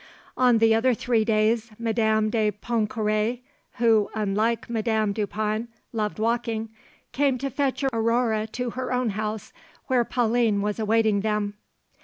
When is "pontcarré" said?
2.49-3.41